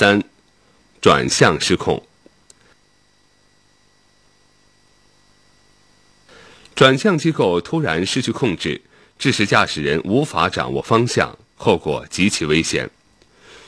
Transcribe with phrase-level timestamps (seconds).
[0.00, 0.24] 三、
[1.02, 2.02] 转向失控。
[6.74, 8.80] 转向机构突然失去控制，
[9.18, 12.88] 致使驾驶人无法掌握方向，后果极其危险。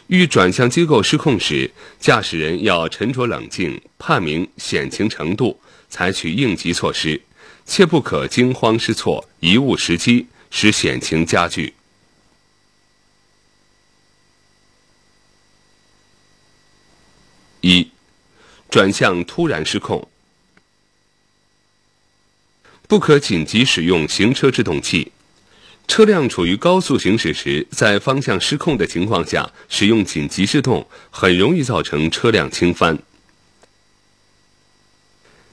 [0.06, 1.70] 遇转向机构失控时，
[2.00, 5.60] 驾驶人要沉着冷静，判明险情程度，
[5.90, 7.20] 采取应急措施，
[7.66, 11.74] 切不可惊慌失措、贻误时机，使险情加剧。
[18.72, 20.08] 转向突然失控。
[22.88, 25.12] 不可紧急使用行车制动器。
[25.86, 32.98] 车辆处于高速行驶时，在方向失控的情况下使用紧急制动，很容易造成车辆倾翻。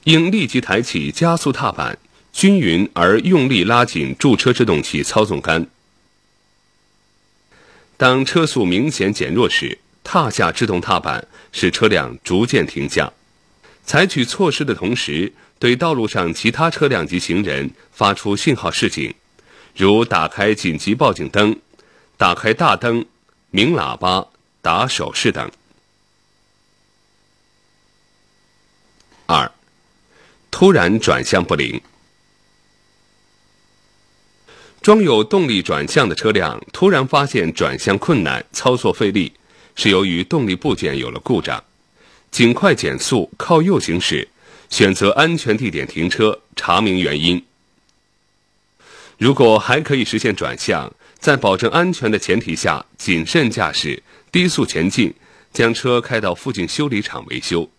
[0.06, 2.00] 应立即抬起加速踏板，
[2.32, 5.68] 均匀而用力拉紧驻车制动器操纵杆。
[7.98, 9.80] 当车速明显减弱时，
[10.12, 13.14] 踏下制动踏板，使车辆逐渐停下。
[13.86, 19.14] 采取措施的同时，对道路上其他车辆及行人发出信号示警，
[19.76, 21.56] 如打开紧急报警灯、
[22.18, 23.06] 打开大灯、
[23.52, 24.26] 鸣喇叭、
[24.64, 25.48] 打手势等。
[29.28, 29.52] 二、
[30.50, 31.80] 突然转向不灵。
[34.82, 39.32] 装有动力转向的车辆突然发现转向困难、操作费力，
[39.76, 41.64] 是由于动力部件有了故障。
[42.32, 44.28] 尽快减速，靠右行驶，
[44.70, 47.44] 选择安全地点停车，查明原因。
[49.18, 55.14] 如果还可以实现转向，在保证安全的前提下，谨慎驾驶，低速前进，
[55.52, 57.70] 将车开到附近修理厂维修。